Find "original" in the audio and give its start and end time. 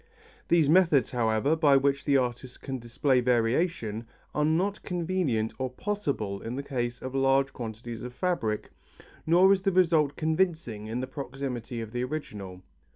12.03-12.63